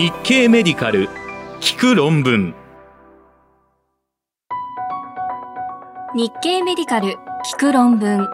[0.00, 1.10] 日経メディカル
[1.60, 2.54] 聞く論文。
[6.14, 7.18] 日経メディカル
[7.52, 8.26] 聞く論文。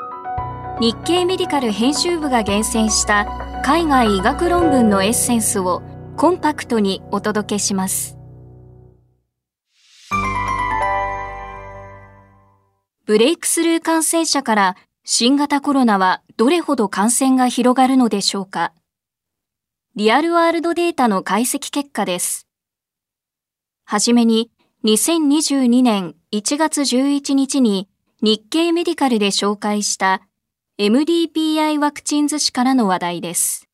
[0.78, 3.26] 日経メディカル編集部が厳選した
[3.64, 5.82] 海外医学論文のエッセンスを
[6.16, 8.16] コンパクトにお届けします。
[13.06, 18.72] ブレイクスルー感染者から新型コロナはどれほど感染が広がるのでしょうか？
[19.96, 22.46] リアルワールドデータの解析結果です。
[23.86, 24.50] はじめに、
[24.84, 27.88] 2022年1月11日に
[28.20, 30.20] 日経メディカルで紹介した
[30.78, 33.70] MDPI ワクチン図紙からの話題です。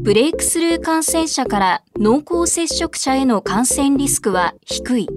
[0.00, 5.08] ブレイクスルー感染者から濃厚接触者への感染リスクは低い。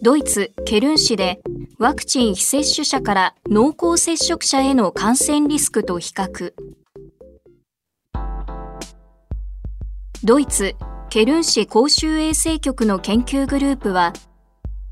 [0.00, 1.42] ドイツ・ケルン市で
[1.78, 6.52] ワクチン非接種者から濃厚接触者への感染リスクと比較。
[10.24, 10.76] ドイツ・
[11.10, 14.12] ケルン市公衆衛生局の研究グループは、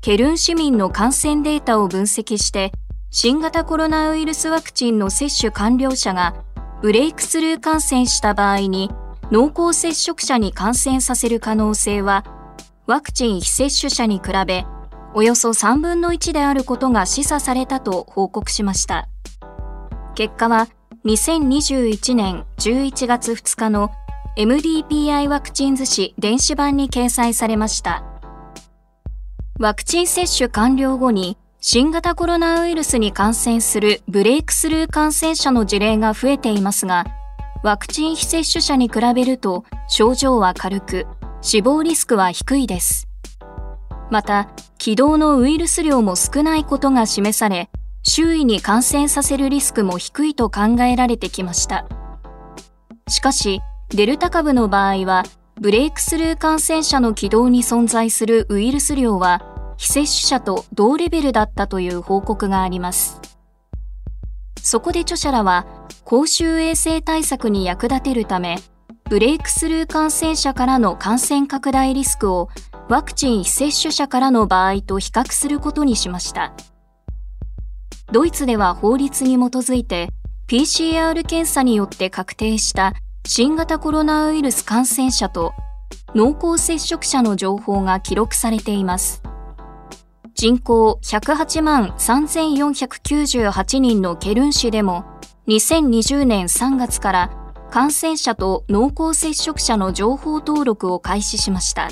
[0.01, 2.71] ケルン市民の感染データを分析して、
[3.13, 6.33] 新型コロナウイルスワクチンの接種完了者が
[6.81, 8.89] ブレイクスルー感染した場合に
[9.31, 12.23] 濃厚接触者に感染させる可能性は
[12.87, 14.65] ワクチン非接種者に比べ
[15.13, 19.09] およそ3分の1であることが示唆されたと報告しました。
[20.15, 20.67] 結果は
[21.05, 23.91] 2021年11月2日の
[24.37, 28.03] MDPI ワクチン図紙電子版に掲載されました。
[29.59, 37.05] ワクチン接種完了後に新型コロナウイルスに感染するブレイクスルー感染者の事例が増えていますが、
[37.63, 41.05] ワクチン非接種者に比べると症状は軽く、
[41.41, 43.07] 死亡リスクは低いです。
[44.09, 44.49] また、
[44.81, 47.69] 気道のウイルス量も少ないことが示され、
[48.01, 51.85] 周囲に感染させるリスクも低いと考えられてきました。
[53.07, 55.21] しかし、デルタ株の場合は、
[55.59, 59.43] ブレイクスルー感染者の気道に存在するウイルス量は、
[59.77, 63.21] 非接種者と同レベルだったという報告があります。
[64.63, 65.67] そこで著者らは、
[66.05, 68.57] 公衆衛生対策に役立てるため、
[69.11, 72.49] ブレイクスルー感染者からの感染拡大リスクを
[72.89, 76.53] ワクチン非接種者からの場合と比較することにしました。
[78.11, 80.09] ドイツでは法律に基づいて
[80.47, 82.93] PCR 検査によって確定した
[83.25, 85.53] 新型コロナウイルス感染者と
[86.13, 89.23] 濃厚接触者の情報が記録されています。
[90.33, 95.05] 人口108万3498人のケルン市でも
[95.47, 97.31] 2020年3月から
[97.69, 101.87] 感染者と濃厚接触者の情報登録を開始しました。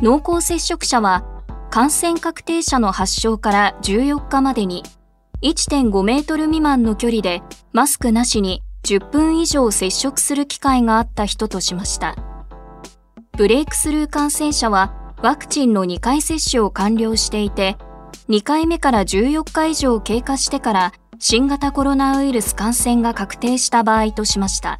[0.00, 1.24] 濃厚接触者は
[1.70, 4.84] 感染確定者の発症から14日までに
[5.42, 7.42] 1.5メートル未満の距離で
[7.72, 12.14] マスクなしに10分以上接触する機会があった人としました。
[13.36, 17.76] ブレイクスルー感染者はワクチンの2回接種を完了していて、
[18.28, 24.78] 2回目から14日以上経過してから新型コロナウイルス感染が確定した場合としました。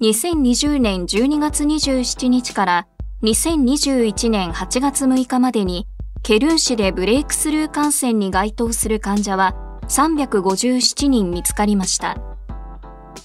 [0.00, 2.86] 2020年12月27日から
[3.22, 5.86] 2021年8月6日までに
[6.22, 9.54] ケルン市でブレイクスルー感染に該当する患者は
[9.88, 12.18] 357人見つかりました。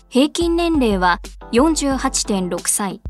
[0.08, 1.20] 平均年齢は
[1.52, 3.02] 48.6歳、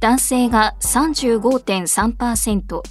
[0.00, 2.82] 男性が35.3%、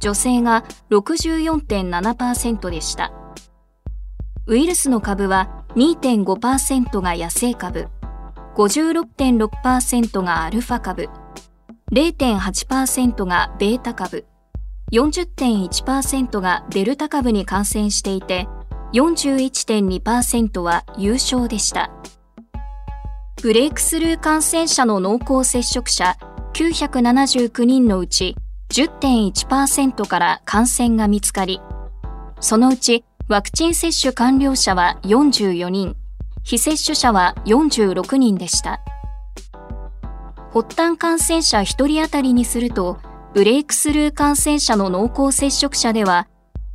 [0.00, 3.12] 女性が64.7%でした。
[4.46, 7.88] ウイルスの株は2.5%が野生株、
[8.56, 11.10] 56.6%がアルファ株、
[11.92, 14.24] 0.8%がベータ株、
[14.92, 18.48] 40.1%がデルタ株に感染していて、
[18.94, 21.90] 41.2%は有症でした。
[23.42, 26.16] ブレイクスルー感染者の濃厚接触者
[26.54, 28.36] 979人のうち
[28.70, 31.60] 10.1%から感染が見つかり、
[32.40, 35.96] そのうちワクチン接種完了者は44人、
[36.42, 38.80] 非接種者は46人でした。
[40.52, 42.98] 発端感染者1人当たりにすると、
[43.32, 46.28] ブレイクスルー感染者の濃厚接触者では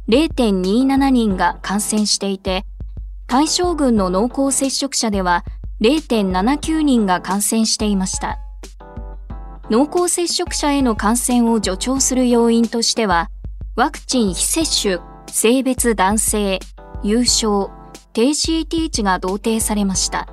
[0.09, 2.65] 0.27人が感染していて、
[3.27, 5.44] 対象群の濃厚接触者では
[5.81, 8.39] 0.79人が感染していました。
[9.69, 13.30] 濃厚接触者への感染を助長する要因としては、
[13.75, 16.59] ワクチン非接種、性別男性、
[17.03, 17.69] 有症、
[18.13, 20.27] 低 CT 値が同定されました。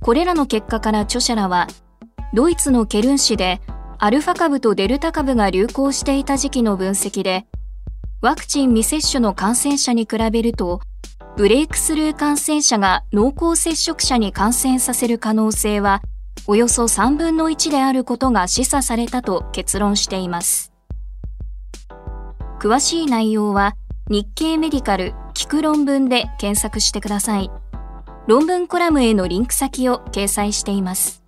[0.00, 1.68] これらの結果から著者らは、
[2.34, 3.60] ドイツのケルン市で
[3.98, 7.46] アルファ株とデルタ株が流行していた時期の分析で、
[8.20, 10.80] ワクチン未接種の感染者に比べると、
[11.36, 16.02] ブレイクスルー感染者が濃厚接触者に感染させる可能性は
[16.46, 20.72] およそ3分の1であることが示唆されたと結論しています。
[22.60, 23.76] 詳しい内容は
[24.08, 27.50] 日経メディカル聞く論文で検索してください。
[28.26, 31.27] 論文コラムへのリンク先を掲載しています。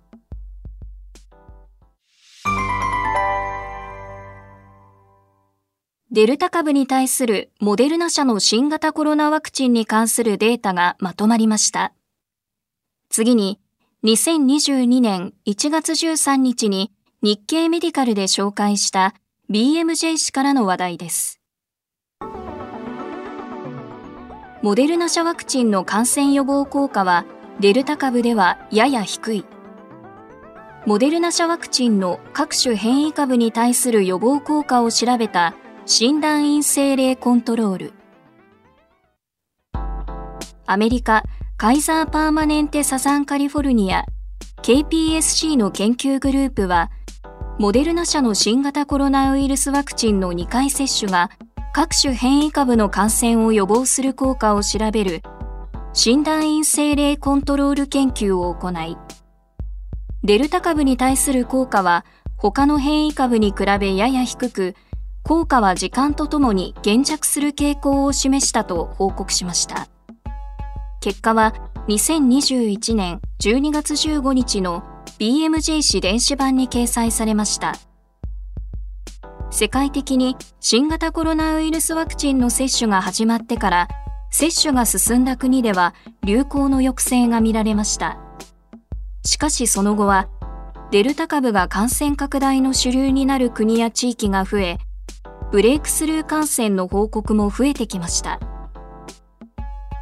[6.13, 11.93] デルタ株に対するモデルナ社の新型コロナワクチンに関するデータがまとまりました。
[13.09, 13.61] 次に、
[14.03, 16.91] 2022年1月13日に
[17.21, 19.13] 日経メディカルで紹介した
[19.49, 21.39] BMJ 氏からの話題です。
[24.61, 27.23] モデルナ社ワクチンの感染予防効果は
[27.61, 29.45] デルタ株ではやや低い。
[30.85, 35.55] モデルナ社ワクチンの各種変異株に対する予防効果を調べた
[35.87, 37.93] 診断陰性例コントロール。
[40.67, 41.23] アメリカ
[41.57, 44.05] カイザーパーマネンテサザンカリフォルニア。
[44.61, 46.91] KPSC の研究グループは
[47.57, 51.31] モデルナ社の新型コロナウイルスワクチンの2回接種が
[51.73, 55.23] 各種変異株の感染を予防する効果を調べる
[55.93, 58.97] 診断陰性例コントロール研究を行い
[60.23, 62.05] デルタ株に対する効果は
[62.37, 64.75] 他の変異株に比べやや低く
[65.23, 69.87] 効果は時間とともに減弱する傾向を示したと報告しました。
[70.99, 71.53] 結果は
[71.87, 74.83] 2021年12月15日の
[75.19, 77.75] BMJ 誌電子版に掲載されました。
[79.51, 83.87] 世界的に新型コロナウイルスワクチンの接種が始まってから
[84.31, 88.17] 接種が進んだ国では流行の抑制が見られました。
[89.25, 90.29] しかしその後は
[90.91, 94.77] デルタ株が感染拡大の主流になる国や地域が増え、
[95.51, 98.39] ブレイクスルー感染の報告も増えてきました。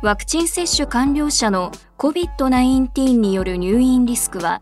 [0.03, 4.61] ワクチン接種完了者の COVID-19 による入院リスクは、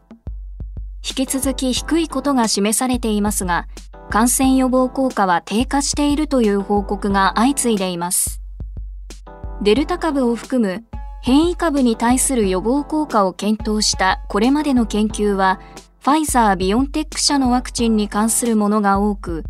[1.06, 3.68] 引き続き低いことが示されていますが、
[4.10, 8.42] 感染予防効果は低下しているという報告が相次いでいます。
[9.62, 10.86] デルタ株を含む
[11.22, 15.60] 変異株に対する予防効果を検討したこれまでの研究は、
[16.00, 19.44] ファイザー・ビオンテック社のワクチンに関するものが多く、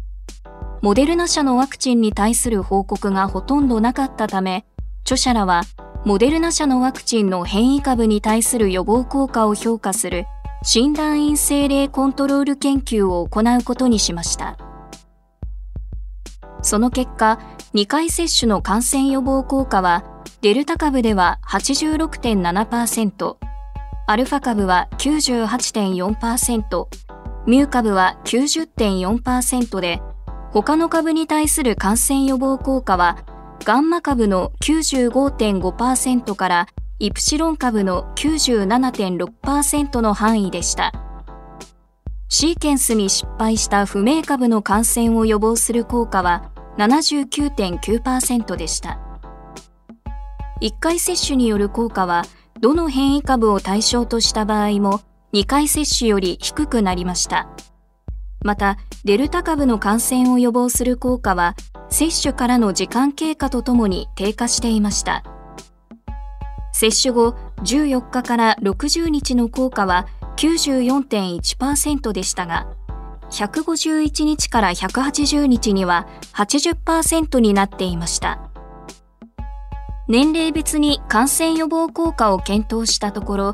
[0.81, 4.65] モデルナ社のワクチンに対する報告がほとんどなかったため、
[5.01, 5.63] 著者らは、
[6.05, 10.25] モデルナ社のワクチンの変異株に対する予防効果を評価する
[10.63, 14.57] 診断陰性例コントロール研究を行うことにしました。
[16.61, 17.39] その結果、
[17.73, 20.03] 2回接種の感染予防効果は、
[20.41, 23.37] デルタ株では86.7%、
[24.05, 26.87] アルファ株は98.4%、
[27.47, 30.01] ミュー株は90.4%で、
[30.53, 33.17] 他の株に対する感染予防効果は、
[33.63, 36.67] ガンマ株の95.5%から
[36.99, 40.93] イプシロン株の97.6%の範囲でした。
[42.29, 48.99] シーケンスに失敗した不明株の感染を予防する効果は79.9%でした。
[50.61, 52.23] 1回接種による効果は、
[52.59, 55.01] どの変異株を対象とした場合も
[55.33, 57.47] 2回接種より低くなりました。
[58.47, 61.57] また、デルタ株の感染を予防する効果は、
[61.89, 65.21] 接種からの時間経過とともに低下していました。
[66.71, 72.67] 接種後14日から60日の効果は94.1%でしたが、
[73.31, 78.49] 151日から180日には80%になっていました。
[80.07, 83.53] 年齢別に感染予防効果を検討したところ、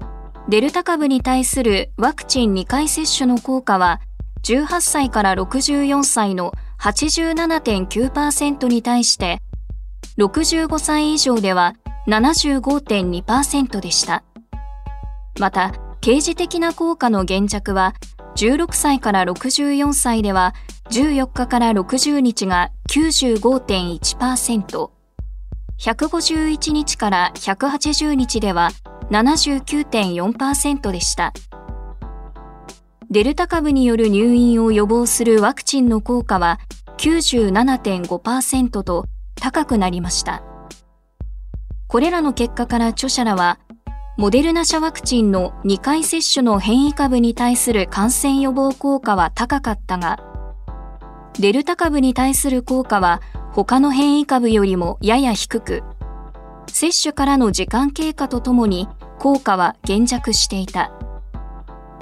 [0.50, 4.01] デルタ株に対するワクチン2回接種の効果は
[4.43, 9.39] 18歳から64歳の87.9%に対して、
[10.17, 11.75] 65歳以上では
[12.07, 14.25] 75.2%でした。
[15.39, 15.71] また、
[16.01, 17.93] 刑事的な効果の減弱は、
[18.35, 20.53] 16歳から64歳では
[20.89, 24.89] 14日から60日が95.1%、
[25.79, 28.71] 151日から180日では
[29.09, 31.31] 79.4%でした。
[33.13, 36.60] デルタ株による入院を予防するワクチンの効果は
[36.98, 39.05] 97.5%と
[39.36, 40.41] 高くなりました。
[41.88, 43.60] これらの結果から著者らは、
[44.17, 50.17] モデルナ社ワクチンの2回接種の変異株に対する感染予防効果は高かったが、
[51.38, 55.84] デルタ株に対する効果は他の変異株よりもやや低く、
[56.65, 58.88] 接種からの時間経過とともに
[59.20, 60.91] 効果は減弱していた。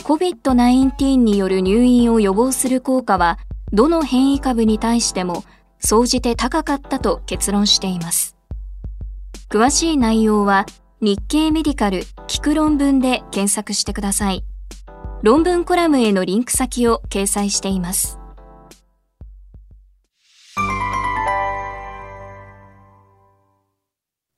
[0.01, 3.39] COVID-19 による入院を予防する効果は、
[3.72, 5.43] どの変異株に対しても、
[5.79, 8.36] 総じて高かったと結論しています。
[9.50, 10.65] 詳しい内容は
[11.01, 14.43] 日経メディカル聞く論文で検索してください。
[15.24, 18.17] 論文コラムへのリンク先を掲載しています。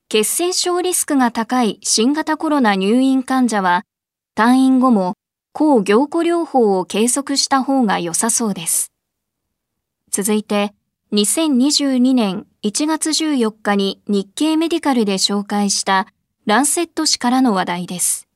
[0.08, 3.82] 血栓症リスクが高い新型コロナ入院患者は、
[4.36, 5.14] 退院後も
[5.56, 8.92] 抗凝固療法を継続した方が良さそうです。
[10.10, 10.74] 続いて、
[11.12, 16.08] 2022年1月14日に日経メディカルで紹介した
[16.44, 18.26] ランセット誌からの話題です。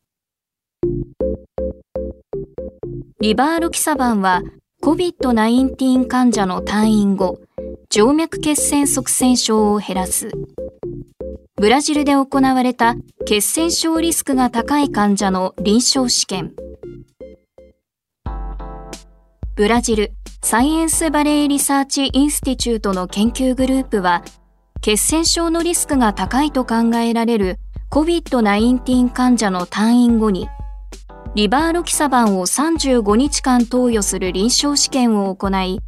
[3.20, 4.42] リバーロキサバンは
[4.84, 7.40] COVID-19 患者の退院後、
[7.90, 10.30] 静脈血栓塞栓症を減らす。
[11.56, 12.94] ブラジルで行われた
[13.26, 16.54] 血栓症リスクが高い患者の臨床試験。
[19.58, 24.22] ブラジル Science Valley Research Institute の研究グループは、
[24.82, 27.58] 血栓症のリスクが高いと考えられる
[27.90, 30.48] COVID-19 患者の退院後に、
[31.34, 35.80] リバーロキサバンを35日間投与する臨床試験を行い、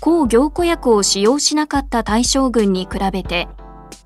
[0.00, 3.46] 抗凝固薬を使用しなかった対照群に比べて、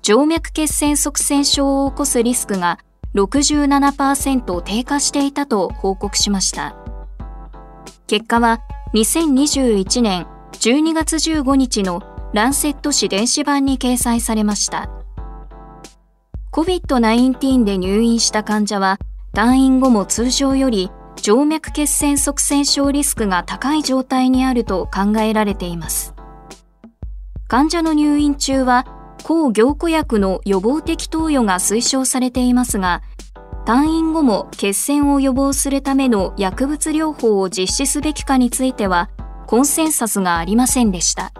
[0.03, 2.77] 静脈血栓塞栓症を起こすリスクが
[3.15, 6.75] 67%低下していたと報告しました。
[8.05, 8.59] 結果は
[8.97, 12.01] 2021年12月15日の
[12.33, 14.89] ランセット誌電子版に掲載されました。
[16.51, 18.97] COVID-19 で入院した患者は
[19.33, 26.15] 退院後も通常より静脈血栓塞栓症リスクが高い状態にあると考えられています。
[27.47, 28.87] 患者の入院中は
[29.23, 33.03] 抗凝固薬の予防的投与が推奨されていますが、
[33.67, 39.09] 退院後も血栓を予防するための薬物療法を実施すべきかについては、
[39.45, 41.33] コンセンサスがありませんでした。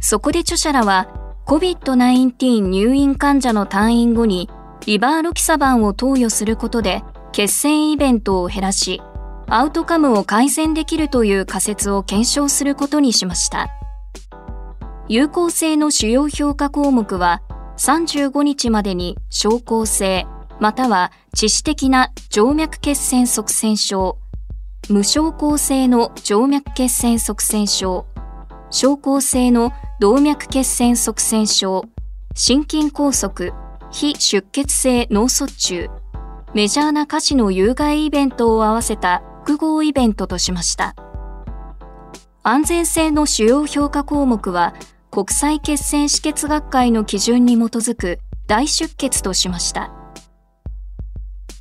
[0.00, 1.08] そこで著者らは、
[1.44, 4.48] COVID-19 入院患者の退院後に、
[4.86, 9.02] リバーロキサバンを投与することで、血栓イベントを減らし、
[9.46, 13.68] アウトカムを改善できるという仮説を検証することにしました。
[15.08, 17.42] 有効性の主要評価項目は、
[17.76, 20.26] 35日までに症候性、
[20.60, 24.18] または致死的な静脈血栓塞栓症、
[24.88, 28.06] 無症候性の静脈血栓塞栓症、
[28.70, 31.84] 症候性の動脈血栓塞栓症、
[32.34, 33.52] 心筋梗塞、
[33.90, 35.88] 非出血性脳卒中、
[36.54, 40.94] メジャーな歌詞の有害イベントを合わせた複合イベントとしました。
[42.42, 44.74] 安全性の主要評価項目は
[45.10, 50.03] 国際血栓止血学会の基準に基づく大出血としました。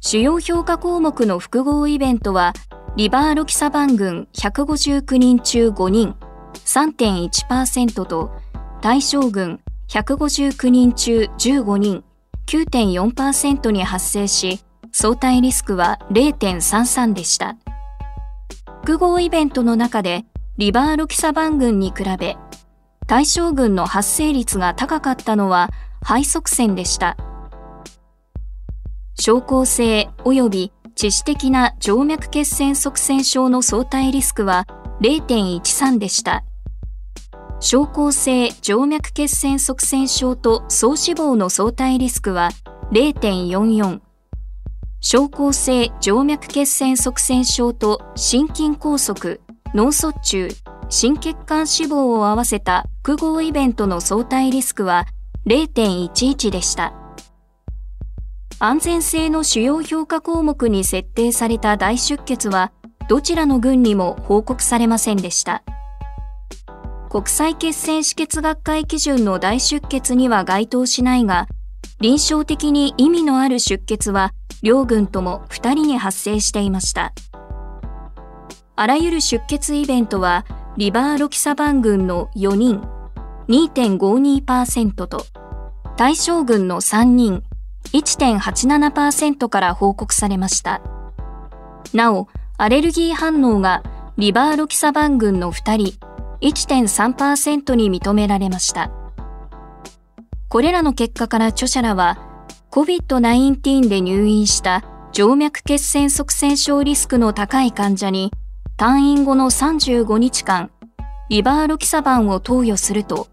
[0.05, 2.51] 主要評価項目の複合イベントは、
[2.97, 6.15] リバーロキサ番群159人中5人、
[6.65, 8.29] 3.1%と、
[8.81, 12.03] 対象群159人中15人、
[12.47, 14.59] 9.4%に発生し、
[14.91, 17.55] 相対リスクは0.33でした。
[18.81, 20.25] 複合イベントの中で、
[20.57, 22.35] リバーロキサ番群に比べ、
[23.07, 25.69] 対象群の発生率が高かったのは
[26.03, 27.15] 肺側線でした。
[29.15, 34.65] 症候性及び致死的な静脈血栓塞栓症の相対リスクは
[35.01, 36.43] 0.13でした。
[37.59, 42.49] 症候性静脈血栓塞栓症と総死亡の相対リスクは
[42.91, 44.01] 0.44。
[44.99, 49.39] 症候性静脈血栓塞栓症と心筋梗塞、
[49.73, 50.49] 脳卒中、
[50.89, 55.05] 心血管死亡を合わせた複合イベントの相対リスクは
[55.45, 57.02] 0.11でした。
[58.65, 62.71] 安全性の主要評価項目に設定された大出血は
[63.09, 65.63] どちらの群にも報告されませんでした。
[67.09, 71.47] 国際血栓止血学会基準の大出血には該当しないが、
[71.99, 77.11] 臨床的に意味のある出血は両群とも2人に発生していました。
[78.77, 80.45] あらゆる出血イベントは
[80.77, 82.81] リバーロキサバン群の4人
[83.49, 85.25] 2.52%と
[85.97, 87.43] 対象群の3人
[87.91, 90.81] 1.87%から報告されました。
[91.93, 93.83] なお、アレルギー反応が
[94.17, 95.97] リバーロキサバン群の2人
[96.41, 98.91] 1.3%に認められました。
[100.49, 102.19] これらの結果から著者らは
[102.71, 108.31] COVID-19 で入院した静脈血栓塞栓症リスクの高い患者に
[108.77, 110.71] 退院後の35日間、
[111.29, 113.27] リバーロキサバンを投与すると、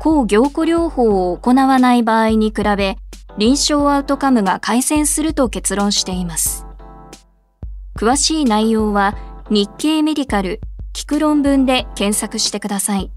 [0.00, 2.98] 抗凝固療法を行わない場合に比べ、
[3.38, 6.66] 臨床アウトカムが改善すると結論しています。
[7.96, 9.16] 詳しい内容は
[9.48, 10.60] 日経メディカル
[10.92, 13.12] 聞く論文で検索してください。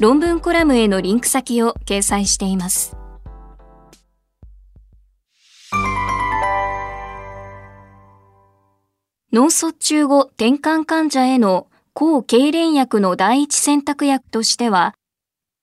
[0.00, 2.94] 論文コラムへのリンク先を掲載しています。
[9.32, 14.94] 脳卒中後転換患者への抗痙攣薬の第一選択薬としては、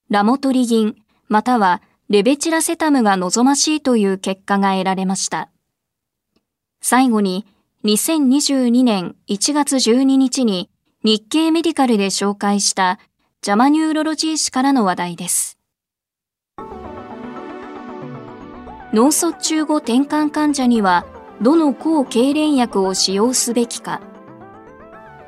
[0.10, 0.96] ラモトリギン
[1.27, 5.50] またはレベチラセタムが望ましいという結果が得られました。
[6.79, 7.47] 最後に、
[7.83, 10.69] 2022年1月12日に
[11.03, 13.00] 日経メディカルで紹介した
[13.41, 15.57] ジャマニューロロジー誌からの話題です。
[18.93, 21.07] 脳卒中後転換患者には、
[21.41, 24.00] どの抗痙攣薬を使用すべきか。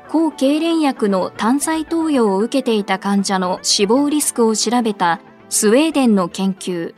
[0.08, 5.20] 抗痙攣薬の単剤投与を受けていた患者の死亡リスクを調べた
[5.50, 6.94] スウェーデンの研究。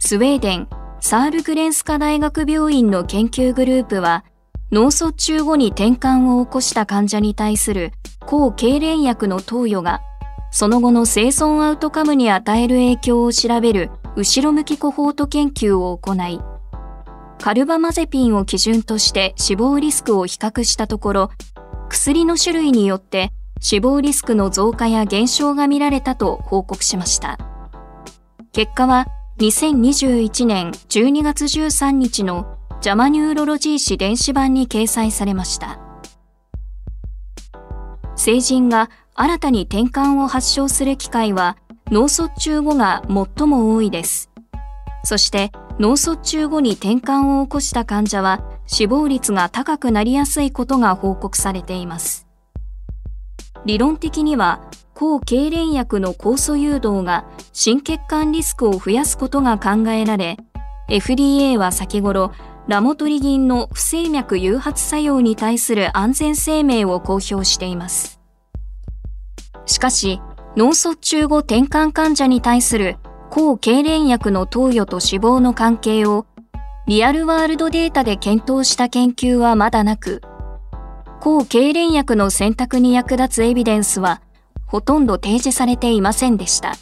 [0.00, 0.68] スウェーデン
[1.00, 4.24] サールグレンスカ大学病院の研究グループは、
[4.72, 7.92] 脳卒中後に転換を起こした患者に対する
[8.26, 10.00] 抗痙攣薬の投与が、
[10.50, 16.40] その後の生存アウトカムに与える影響を調べる後ろ向きコホート研究を行い、
[17.40, 21.30] カルバマゼピンを基準として死亡リスクを比較したところ、
[21.88, 27.38] 薬の種類によって死亡リスクの増加や減少が見られたと報告しました。
[28.52, 29.06] 結果は
[29.38, 35.78] 2021年12月13日のジャマニューロロジー誌電子版に掲載されました。
[38.16, 44.30] 成人が新たに転換を発症する機会は脳卒中後が最も多いです。
[45.04, 52.26] そして脳卒中後に転換を起こした患者は死亡率が高くなりやすいことが報告されています。
[53.64, 54.60] 理論的には
[54.94, 60.36] 抗痙攣薬の酵素誘導が心血管リスクを増やすことが考えられ
[60.88, 62.32] FDA は先頃
[62.68, 68.20] ラモトリギンの不整脈誘発作用に対する安全声明を公表しています。
[69.66, 70.20] しかし
[70.56, 72.96] 脳卒中後転換患者に対する
[73.30, 76.26] 抗痙攣薬の投与と死亡の関係を
[76.86, 80.20] リアルワールドデータで検討した研究はまだなく
[81.22, 84.22] 抗痙攣薬の選択に役立つエビデンスは
[84.66, 86.74] ほとんど提示されていませんでした。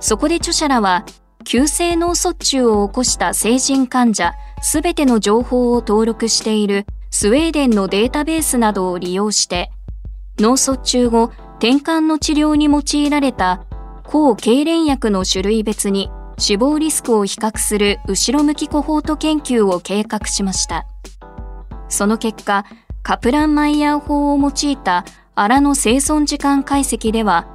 [0.00, 1.04] そこで著者らは、
[1.44, 9.70] 急性脳卒中を起こした成人患者すべての情報を登録しているスウェーデンのデータベースなどを利用して、
[10.40, 11.26] 脳卒中後、
[11.58, 13.66] 転換の治療に用いられた
[14.02, 20.89] 抗痙攣薬の種類別に死亡リスクを比較する後ろ向きコホート研究を計画しました。
[21.90, 22.64] その結果、
[23.02, 27.46] カプランマイヤー法を用いた荒の生存時間解析では、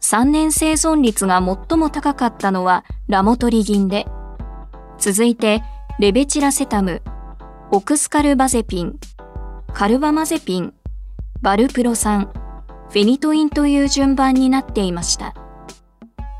[0.00, 4.06] 3年生存率が最も高かったのはラモトリギンで、
[4.98, 5.62] 続いて
[5.98, 7.02] レベチラセタム、
[7.70, 8.98] オクスカルバゼピン、
[9.72, 10.72] カルバマゼピン、
[11.42, 12.30] バルプロ酸、
[12.90, 15.34] フェニトインという順番になっていました。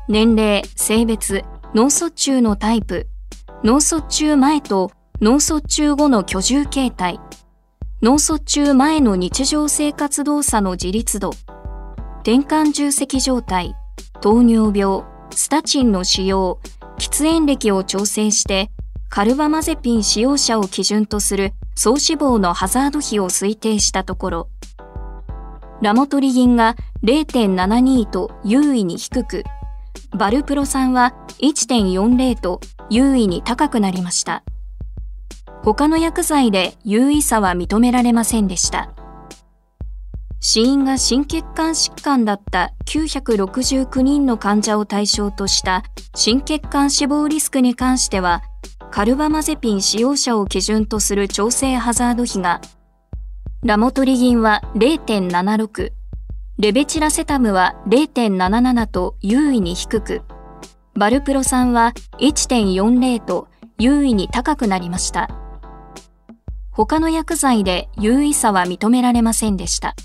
[0.07, 3.07] 年齢、性別、脳卒中のタイプ、
[3.63, 7.19] 脳卒中前と脳卒中後の居住形態、
[8.01, 11.29] 脳卒中前の日常生活動作の自立度、
[12.21, 13.75] 転換重積状態、
[14.21, 16.59] 糖尿病、スタチンの使用、
[16.97, 18.71] 喫煙歴を調整して、
[19.09, 24.49] カルバマゼピン使用者を基準とする総死亡のハザード比を推定したところ、
[25.83, 29.43] ラモトリギンが0.72と優位に低く、
[30.17, 34.43] バルプロ酸は1.40と優位に高くなりました。
[35.63, 38.93] 他の薬剤で有意差は認められませんでした。
[40.39, 45.83] 死因が心血管疾患だった969人の患者を対象とした
[46.15, 48.41] 心血管死亡リスクに関しては、
[48.89, 52.59] カルバマゼピン使用者を基準とする調整ハザード比が、
[53.63, 55.91] ラモトリギンは0.76、
[56.57, 60.23] レベチラセタムは0.77と優位に低く、
[60.95, 63.47] バルプロ酸は1.40と
[63.77, 65.40] 優位に高くなりました。
[66.71, 69.95] 他の薬剤で有意差は認められませんでした。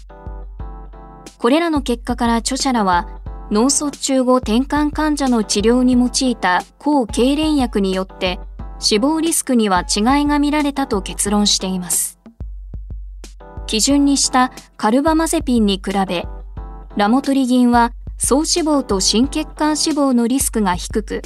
[1.38, 8.40] これらの結果から著者らは、脳卒中後転換患者の治療に用いた抗痙攣薬によって
[8.81, 12.18] 死亡リスクには違いが見られたと結論しています。
[13.68, 16.26] 基準にしたカルバマゼピンに比べ、
[16.96, 21.22] ラモトリギンは総死亡と心血管死亡のリスクが低く、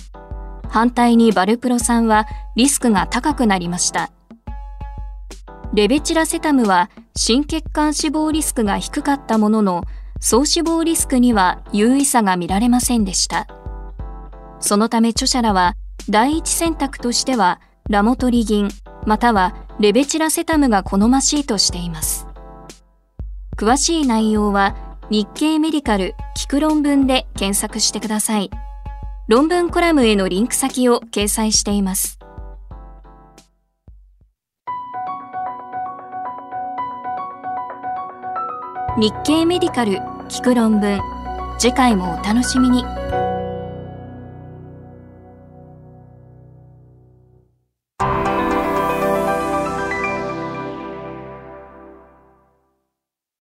[0.68, 2.26] 反対にバルプロ酸は
[2.56, 4.10] リスクが高くなりました。
[5.72, 9.84] レベチラセタムは心血管死亡リスクが低かったものの、
[10.20, 13.46] 総死亡リスクには優位差が見られませんでした。
[14.58, 15.74] そのため著者らは、
[16.08, 18.70] 第一選択としては、ラモトリギン、
[19.06, 22.26] またはレベチラセタムが好ましいとしています。
[23.56, 24.74] 詳しい内容は、
[25.08, 28.50] 日経メディカル聞く論文で検索してください。
[29.28, 32.19] 論文コラムへのリンク先を掲載しています。
[38.98, 39.98] 日経メディカル
[40.28, 41.00] 聞く論文
[41.58, 42.99] 次回もお楽しみに。